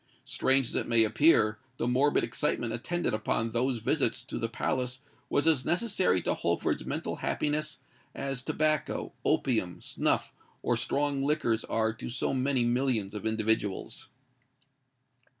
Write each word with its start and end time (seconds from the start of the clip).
Strange 0.25 0.65
as 0.69 0.75
it 0.75 0.87
may 0.87 1.03
appear, 1.03 1.59
the 1.77 1.87
morbid 1.87 2.23
excitement 2.23 2.73
attendant 2.73 3.13
upon 3.13 3.51
those 3.51 3.77
visits 3.77 4.23
to 4.23 4.39
the 4.39 4.49
palace 4.49 5.01
was 5.29 5.45
as 5.45 5.63
necessary 5.63 6.23
to 6.23 6.33
Holford's 6.33 6.83
mental 6.87 7.17
happiness 7.17 7.77
as 8.15 8.41
tobacco, 8.41 9.13
opium, 9.23 9.79
snuff, 9.79 10.33
or 10.63 10.75
strong 10.75 11.21
liquors 11.21 11.63
are 11.65 11.93
to 11.93 12.09
so 12.09 12.33
many 12.33 12.65
millions 12.65 13.13
of 13.13 13.27
individuals. 13.27 14.07